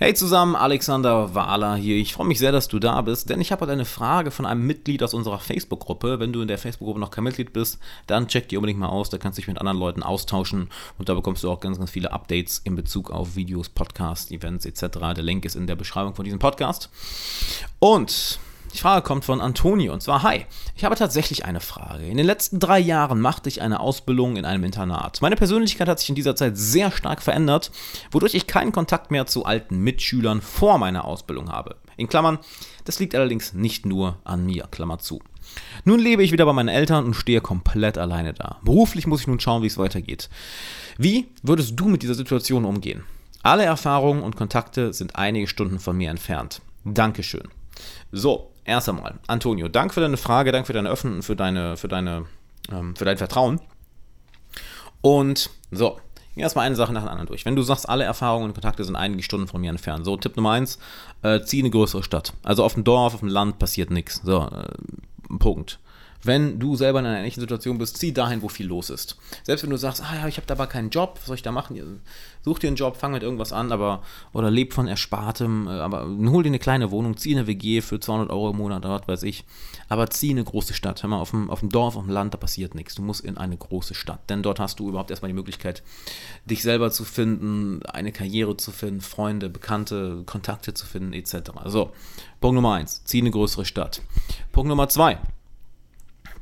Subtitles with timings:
[0.00, 1.96] Hey zusammen, Alexander Wahler hier.
[1.96, 4.46] Ich freue mich sehr, dass du da bist, denn ich habe heute eine Frage von
[4.46, 6.20] einem Mitglied aus unserer Facebook-Gruppe.
[6.20, 9.10] Wenn du in der Facebook-Gruppe noch kein Mitglied bist, dann check die unbedingt mal aus.
[9.10, 11.90] Da kannst du dich mit anderen Leuten austauschen und da bekommst du auch ganz, ganz
[11.90, 14.98] viele Updates in Bezug auf Videos, Podcasts, Events etc.
[15.16, 16.90] Der Link ist in der Beschreibung von diesem Podcast.
[17.80, 18.38] Und
[18.78, 22.06] die Frage kommt von Antonio und zwar: Hi, ich habe tatsächlich eine Frage.
[22.06, 25.20] In den letzten drei Jahren machte ich eine Ausbildung in einem Internat.
[25.20, 27.72] Meine Persönlichkeit hat sich in dieser Zeit sehr stark verändert,
[28.12, 31.74] wodurch ich keinen Kontakt mehr zu alten Mitschülern vor meiner Ausbildung habe.
[31.96, 32.38] In Klammern,
[32.84, 35.20] das liegt allerdings nicht nur an mir, Klammer zu.
[35.84, 38.58] Nun lebe ich wieder bei meinen Eltern und stehe komplett alleine da.
[38.62, 40.28] Beruflich muss ich nun schauen, wie es weitergeht.
[40.98, 43.02] Wie würdest du mit dieser Situation umgehen?
[43.42, 46.62] Alle Erfahrungen und Kontakte sind einige Stunden von mir entfernt.
[46.84, 47.48] Dankeschön.
[48.12, 51.88] So, erst einmal, Antonio, danke für deine Frage, danke für deine Öffnung für, deine, für,
[51.88, 52.26] deine,
[52.70, 53.60] ähm, für dein Vertrauen.
[55.00, 55.98] Und so,
[56.36, 57.44] erstmal eine Sache nach der anderen durch.
[57.44, 60.04] Wenn du sagst, alle Erfahrungen und Kontakte sind einige Stunden von mir entfernt.
[60.04, 60.78] So, Tipp Nummer eins,
[61.22, 62.34] äh, zieh eine größere Stadt.
[62.42, 64.20] Also auf dem Dorf, auf dem Land passiert nichts.
[64.24, 65.78] So, äh, Punkt.
[66.22, 69.16] Wenn du selber in einer ähnlichen Situation bist, zieh dahin, wo viel los ist.
[69.44, 71.42] Selbst wenn du sagst, ah ja, ich habe da aber keinen Job, was soll ich
[71.42, 72.00] da machen?
[72.42, 74.02] Such dir einen Job, fang mit irgendwas an, aber
[74.32, 78.00] oder leb von Erspartem, äh, aber hol dir eine kleine Wohnung, zieh eine WG für
[78.00, 79.44] 200 Euro im Monat oder was weiß ich.
[79.88, 81.02] Aber zieh eine große Stadt.
[81.02, 82.94] Hör mal, auf dem, auf dem Dorf, auf dem Land, da passiert nichts.
[82.94, 85.82] Du musst in eine große Stadt, denn dort hast du überhaupt erstmal die Möglichkeit,
[86.46, 91.52] dich selber zu finden, eine Karriere zu finden, Freunde, Bekannte, Kontakte zu finden, etc.
[91.66, 91.92] So,
[92.40, 94.02] Punkt Nummer eins, zieh eine größere Stadt.
[94.52, 95.18] Punkt Nummer zwei,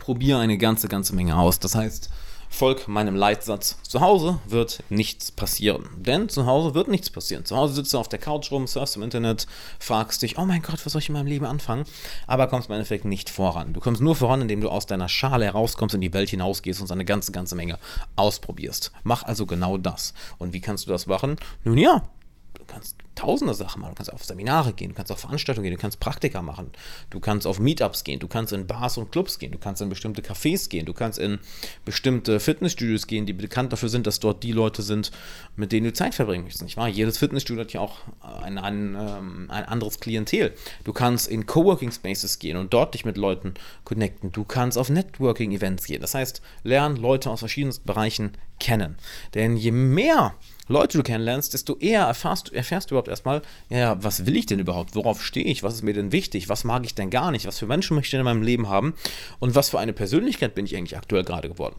[0.07, 1.59] probiere eine ganze, ganze Menge aus.
[1.59, 2.11] Das heißt,
[2.49, 3.77] folg meinem Leitsatz.
[3.83, 5.89] Zu Hause wird nichts passieren.
[5.97, 7.45] Denn zu Hause wird nichts passieren.
[7.45, 9.49] Zu Hause sitzt du auf der Couch rum, surfst im Internet,
[9.81, 11.87] fragst dich, oh mein Gott, was soll ich in meinem Leben anfangen?
[12.29, 13.73] Aber kommst im Endeffekt nicht voran.
[13.73, 16.93] Du kommst nur voran, indem du aus deiner Schale herauskommst, in die Welt hinausgehst und
[16.93, 17.77] eine ganze, ganze Menge
[18.15, 18.93] ausprobierst.
[19.03, 20.15] Mach also genau das.
[20.39, 21.35] Und wie kannst du das machen?
[21.65, 22.09] Nun ja,
[22.59, 23.93] du kannst tausende Sachen machen.
[23.93, 26.71] Du kannst auf Seminare gehen, du kannst auf Veranstaltungen gehen, du kannst Praktika machen,
[27.11, 29.89] du kannst auf Meetups gehen, du kannst in Bars und Clubs gehen, du kannst in
[29.89, 31.39] bestimmte Cafés gehen, du kannst in
[31.85, 35.11] bestimmte Fitnessstudios gehen, die bekannt dafür sind, dass dort die Leute sind,
[35.57, 36.65] mit denen du Zeit verbringen möchtest.
[36.65, 36.89] Nicht wahr?
[36.89, 40.55] Jedes Fitnessstudio hat ja auch ein, ein, ähm, ein anderes Klientel.
[40.85, 44.33] Du kannst in Coworking Spaces gehen und dort dich mit Leuten connecten.
[44.33, 46.01] Du kannst auf Networking-Events gehen.
[46.01, 48.97] Das heißt, lern Leute aus verschiedenen Bereichen kennen.
[49.35, 50.35] Denn je mehr
[50.69, 54.59] Leute du kennenlernst, desto eher erfährst, erfährst du überhaupt erstmal, ja, was will ich denn
[54.59, 54.95] überhaupt?
[54.97, 55.63] Worauf stehe ich?
[55.63, 56.49] Was ist mir denn wichtig?
[56.49, 57.47] Was mag ich denn gar nicht?
[57.47, 58.95] Was für Menschen möchte ich denn in meinem Leben haben?
[59.39, 61.77] Und was für eine Persönlichkeit bin ich eigentlich aktuell gerade geworden?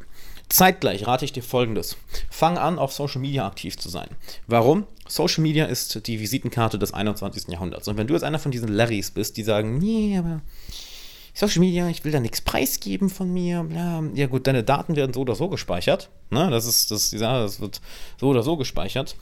[0.49, 1.97] Zeitgleich rate ich dir folgendes.
[2.29, 4.07] Fang an, auf Social Media aktiv zu sein.
[4.47, 4.85] Warum?
[5.07, 7.49] Social Media ist die Visitenkarte des 21.
[7.49, 7.87] Jahrhunderts.
[7.89, 10.41] Und wenn du jetzt einer von diesen Larrys bist, die sagen, nee, aber
[11.37, 14.03] Social Media, ich will da nichts preisgeben von mir, bla.
[14.15, 16.09] Ja gut, deine Daten werden so oder so gespeichert.
[16.31, 16.49] Ne?
[16.49, 17.79] Das ist das, die Sache, das wird
[18.19, 19.15] so oder so gespeichert.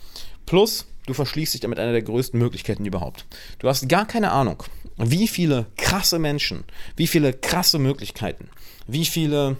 [0.45, 3.25] Plus, du verschließt dich damit einer der größten Möglichkeiten überhaupt.
[3.59, 4.63] Du hast gar keine Ahnung,
[4.95, 6.63] wie viele krasse Menschen,
[6.95, 8.47] wie viele krasse Möglichkeiten,
[8.87, 9.57] wie viele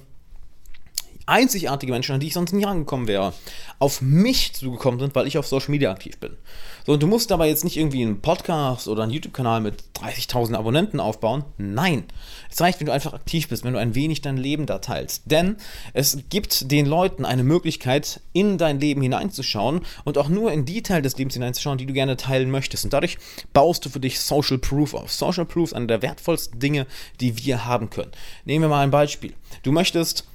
[1.26, 3.34] einzigartige Menschen, an die ich sonst nie rangekommen wäre,
[3.80, 6.38] auf mich zugekommen sind, weil ich auf Social Media aktiv bin.
[6.86, 10.54] So, und du musst dabei jetzt nicht irgendwie einen Podcast oder einen YouTube-Kanal mit 30.000
[10.56, 11.44] Abonnenten aufbauen.
[11.58, 12.04] Nein.
[12.52, 15.24] Es reicht, wenn du einfach aktiv bist, wenn du ein wenig dein Leben da teilst.
[15.26, 15.58] Denn
[15.94, 20.84] es gibt den Leuten eine Möglichkeit, in dein Leben hineinzuschauen und auch nur in die
[20.84, 22.86] Teile des Lebens hineinzuschauen, die du gerne teilen möchtest.
[22.86, 23.18] Und dadurch
[23.52, 25.12] baust du für dich Social Proof auf.
[25.12, 26.86] Social Proof ist eine der wertvollsten Dinge,
[27.20, 28.12] die wir haben können.
[28.46, 29.34] Nehmen wir mal ein Beispiel.
[29.64, 30.26] Du möchtest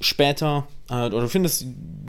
[0.00, 1.66] später, äh, oder du findest,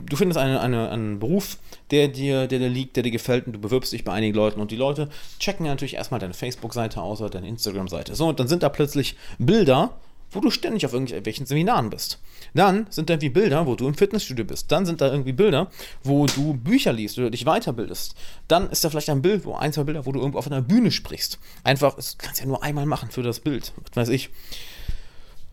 [0.08, 1.58] du findest eine, eine, einen Beruf,
[1.90, 4.60] der dir, der dir liegt, der dir gefällt und du bewirbst dich bei einigen Leuten
[4.60, 5.08] und die Leute
[5.38, 8.14] checken ja natürlich erstmal deine Facebook-Seite aus oder deine Instagram-Seite.
[8.14, 9.94] So, und dann sind da plötzlich Bilder,
[10.30, 12.18] wo du ständig auf irgendwelchen Seminaren bist.
[12.54, 14.72] Dann sind da irgendwie Bilder, wo du im Fitnessstudio bist.
[14.72, 15.70] Dann sind da irgendwie Bilder,
[16.02, 18.14] wo du Bücher liest oder dich weiterbildest.
[18.48, 20.62] Dann ist da vielleicht ein Bild, wo ein, zwei Bilder, wo du irgendwo auf einer
[20.62, 21.38] Bühne sprichst.
[21.64, 24.30] Einfach, das kannst du ja nur einmal machen für das Bild, was weiß ich.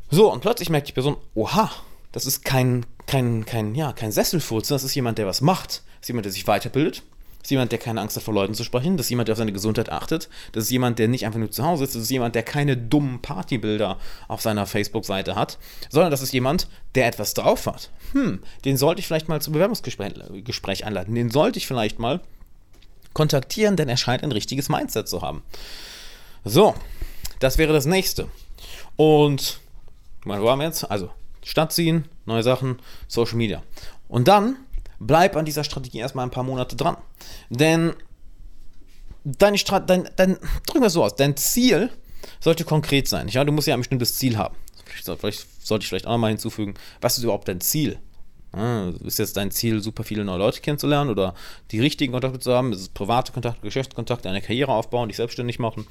[0.09, 1.69] So, und plötzlich merkt die Person, oha,
[2.11, 5.83] das ist kein, kein, kein, ja, kein Sesselfurz, das ist jemand, der was macht.
[5.99, 7.03] Das ist jemand, der sich weiterbildet.
[7.39, 8.97] Das ist jemand, der keine Angst hat, vor Leuten zu sprechen.
[8.97, 10.29] Das ist jemand, der auf seine Gesundheit achtet.
[10.51, 11.95] Das ist jemand, der nicht einfach nur zu Hause ist.
[11.95, 13.97] Das ist jemand, der keine dummen Partybilder
[14.27, 15.57] auf seiner Facebook-Seite hat,
[15.89, 17.91] sondern das ist jemand, der etwas drauf hat.
[18.11, 21.15] Hm, den sollte ich vielleicht mal zum Bewerbungsgespräch einladen.
[21.15, 22.19] Den sollte ich vielleicht mal
[23.13, 25.41] kontaktieren, denn er scheint ein richtiges Mindset zu haben.
[26.43, 26.75] So,
[27.39, 28.27] das wäre das nächste.
[28.95, 29.59] Und,
[30.23, 30.89] wo waren wir jetzt?
[30.89, 31.09] Also,
[31.49, 33.63] Stadt ziehen, neue Sachen, Social Media.
[34.07, 34.57] Und dann
[34.99, 36.97] bleib an dieser Strategie erstmal ein paar Monate dran.
[37.49, 37.93] Denn
[39.23, 40.37] deine dein, dein,
[40.67, 41.89] drücken wir so aus, dein Ziel
[42.39, 43.27] sollte konkret sein.
[43.29, 44.55] Ja, du musst ja ein bestimmtes Ziel haben.
[44.85, 47.97] Vielleicht, vielleicht sollte ich vielleicht auch nochmal hinzufügen, was ist überhaupt dein Ziel?
[48.55, 51.33] Ja, ist jetzt dein Ziel, super viele neue Leute kennenzulernen oder
[51.71, 52.73] die richtigen Kontakte zu haben?
[52.73, 55.87] Ist es private Kontakte, Geschäftskontakte, eine Karriere aufbauen, dich selbstständig machen?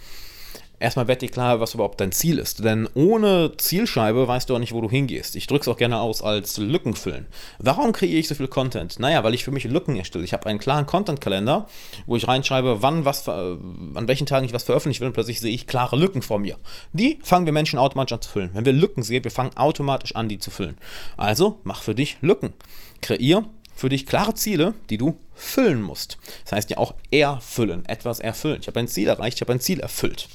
[0.81, 2.65] Erstmal werd dir klar, was überhaupt dein Ziel ist.
[2.65, 5.37] Denn ohne Zielscheibe weißt du auch nicht, wo du hingehst.
[5.37, 7.27] Ich drücke es auch gerne aus als Lücken füllen.
[7.59, 8.99] Warum kreiere ich so viel Content?
[8.99, 10.25] Naja, weil ich für mich Lücken erstelle.
[10.25, 11.67] Ich habe einen klaren Content-Kalender,
[12.07, 15.41] wo ich reinschreibe, wann was, äh, an welchen Tagen ich was veröffentlichen will und plötzlich
[15.41, 16.57] sehe ich klare Lücken vor mir.
[16.93, 18.51] Die fangen wir Menschen automatisch an zu füllen.
[18.53, 20.77] Wenn wir Lücken sehen, wir fangen automatisch an, die zu füllen.
[21.17, 22.53] Also mach für dich Lücken.
[23.01, 23.45] Kreier
[23.79, 26.19] für dich klare Ziele, die du füllen musst.
[26.43, 28.59] Das heißt ja auch erfüllen, etwas erfüllen.
[28.61, 30.29] Ich habe ein Ziel erreicht, ich habe ein Ziel erfüllt.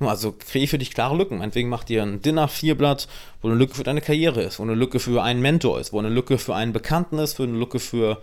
[0.00, 1.38] Also kreiere für dich klare Lücken.
[1.38, 3.08] Meinetwegen mach dir ein Dinner vierblatt,
[3.42, 5.98] wo eine Lücke für deine Karriere ist, wo eine Lücke für einen Mentor ist, wo
[5.98, 8.20] eine Lücke für einen Bekannten ist, für eine Lücke für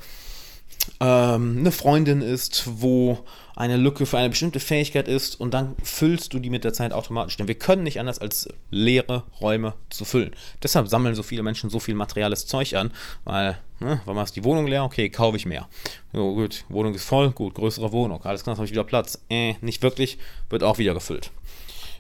[1.00, 3.20] ähm, eine Freundin ist, wo
[3.56, 6.94] eine Lücke für eine bestimmte Fähigkeit ist und dann füllst du die mit der Zeit
[6.94, 7.38] automatisch.
[7.38, 10.32] Denn wir können nicht anders als leere Räume zu füllen.
[10.64, 12.92] Deshalb sammeln so viele Menschen so viel materielles Zeug an,
[13.24, 14.84] weil, ne, warum ist die Wohnung leer?
[14.84, 15.68] Okay, kaufe ich mehr.
[16.14, 19.20] Jo, gut, Wohnung ist voll, gut, größere Wohnung, alles klar, habe ich wieder Platz.
[19.30, 20.18] Äh, nicht wirklich,
[20.50, 21.32] wird auch wieder gefüllt.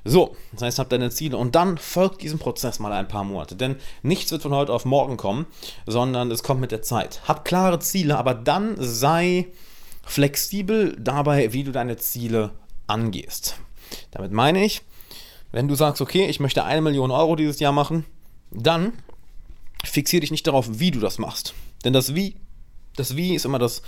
[0.03, 3.55] So, das heißt, habt deine Ziele und dann folgt diesem Prozess mal ein paar Monate.
[3.55, 5.45] Denn nichts wird von heute auf morgen kommen,
[5.85, 7.21] sondern es kommt mit der Zeit.
[7.27, 9.47] Hab klare Ziele, aber dann sei
[10.03, 12.51] flexibel dabei, wie du deine Ziele
[12.87, 13.57] angehst.
[14.09, 14.81] Damit meine ich,
[15.51, 18.05] wenn du sagst, okay, ich möchte eine Million Euro dieses Jahr machen,
[18.49, 18.93] dann
[19.83, 21.53] fixiere dich nicht darauf, wie du das machst.
[21.85, 22.35] Denn das Wie,
[22.95, 23.81] das Wie ist immer das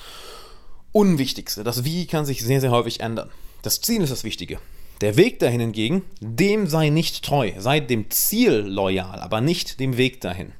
[0.91, 1.63] Unwichtigste.
[1.63, 3.31] Das Wie kann sich sehr, sehr häufig ändern.
[3.63, 4.59] Das Ziel ist das Wichtige.
[5.03, 9.97] Der Weg dahin hingegen, dem sei nicht treu, sei dem Ziel loyal, aber nicht dem
[9.97, 10.53] Weg dahin.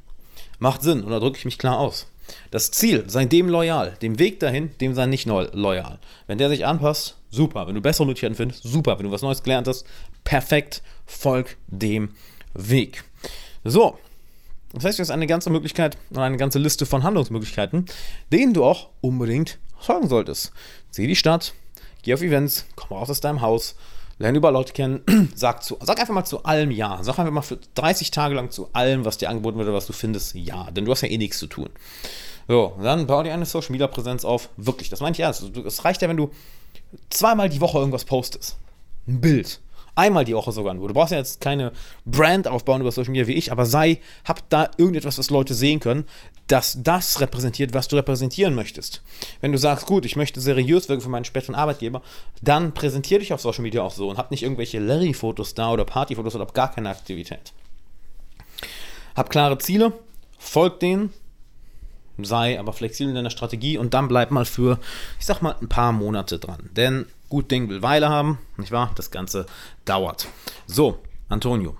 [0.59, 2.07] Macht Sinn, oder drücke ich mich klar aus?
[2.51, 5.97] Das Ziel, sei dem loyal, dem Weg dahin, dem sei nicht loyal.
[6.27, 7.67] Wenn der sich anpasst, super.
[7.67, 8.99] Wenn du bessere Möglichkeiten findest, super.
[8.99, 9.85] Wenn du was Neues gelernt hast,
[10.25, 12.09] perfekt, folg dem
[12.53, 13.05] Weg.
[13.63, 13.97] So,
[14.73, 17.85] das heißt, du hast eine ganze Möglichkeit und eine ganze Liste von Handlungsmöglichkeiten,
[18.33, 20.51] denen du auch unbedingt folgen solltest.
[20.89, 21.53] Sieh die Stadt,
[22.01, 23.77] geh auf Events, komm raus aus deinem Haus,
[24.19, 25.01] lerne über Leute kennen,
[25.36, 27.00] sag, zu, sag einfach mal zu allem Ja.
[27.01, 29.88] Sag einfach mal für 30 Tage lang zu allem, was dir angeboten wird oder was
[29.88, 30.69] du findest, Ja.
[30.71, 31.69] Denn du hast ja eh nichts zu tun.
[32.48, 34.50] So, dann bau dir eine Social Media Präsenz auf.
[34.57, 35.44] Wirklich, das meine ich ernst.
[35.65, 36.31] Es reicht ja, wenn du
[37.10, 38.57] zweimal die Woche irgendwas postest.
[39.07, 39.60] Ein Bild.
[39.95, 40.87] Einmal die Woche sogar nur.
[40.87, 41.71] Du brauchst ja jetzt keine
[42.05, 45.79] Brand aufbauen über Social Media wie ich, aber sei, hab da irgendetwas, was Leute sehen
[45.79, 46.05] können,
[46.47, 49.03] dass das repräsentiert, was du repräsentieren möchtest.
[49.39, 52.01] Wenn du sagst, gut, ich möchte seriös wirken für meinen späteren Arbeitgeber,
[52.41, 55.85] dann präsentiere dich auf Social Media auch so und hab nicht irgendwelche Larry-Fotos da oder
[55.85, 57.53] Party-Fotos oder gar keine Aktivität.
[59.15, 59.93] Hab klare Ziele,
[60.39, 61.13] folg denen,
[62.19, 64.80] sei aber flexibel in deiner Strategie und dann bleib mal für,
[65.19, 66.69] ich sag mal, ein paar Monate dran.
[66.75, 68.92] Denn gut Ding will Weile haben, nicht wahr?
[68.95, 69.45] Das Ganze
[69.86, 70.27] dauert.
[70.68, 71.00] So,
[71.30, 71.75] Antonio.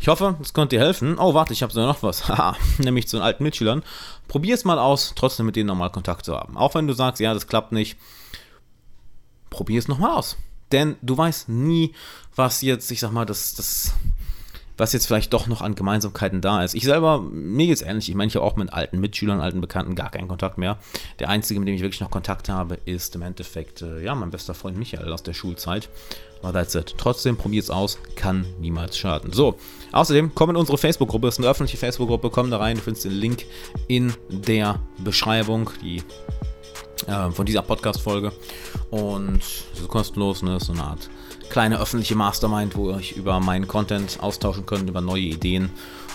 [0.00, 1.18] Ich hoffe, es konnte dir helfen.
[1.18, 2.28] Oh, warte, ich habe sogar noch was.
[2.28, 3.82] Haha, nämlich zu den alten Mitschülern.
[4.28, 6.56] Probier es mal aus, trotzdem mit denen nochmal Kontakt zu haben.
[6.56, 7.98] Auch wenn du sagst, ja, das klappt nicht.
[9.50, 10.36] Probier es nochmal aus.
[10.70, 11.94] Denn du weißt nie,
[12.36, 13.94] was jetzt, ich sag mal, das, das
[14.78, 16.74] was jetzt vielleicht doch noch an Gemeinsamkeiten da ist.
[16.74, 18.08] Ich selber, mir geht es ähnlich.
[18.08, 20.78] Ich meine, ich habe auch mit alten Mitschülern, alten Bekannten gar keinen Kontakt mehr.
[21.18, 24.30] Der einzige, mit dem ich wirklich noch Kontakt habe, ist im Endeffekt, äh, ja, mein
[24.30, 25.88] bester Freund Michael aus der Schulzeit.
[26.40, 26.94] Aber that's it.
[26.96, 29.32] Trotzdem, probiert es aus, kann niemals schaden.
[29.32, 29.58] So,
[29.90, 33.04] außerdem komm in unsere Facebook-Gruppe, das ist eine öffentliche Facebook-Gruppe, komm da rein, du findest
[33.04, 33.44] den Link
[33.88, 36.02] in der Beschreibung, die
[37.08, 38.32] äh, von dieser Podcast-Folge.
[38.90, 40.60] Und es ist kostenlos, ne?
[40.60, 41.10] so eine Art
[41.48, 45.70] kleine öffentliche Mastermind, wo ihr euch über meinen Content austauschen könnt, über neue Ideen.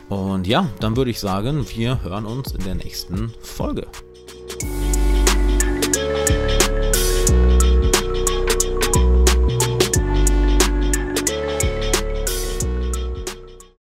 [0.09, 3.87] Und ja, dann würde ich sagen, wir hören uns in der nächsten Folge.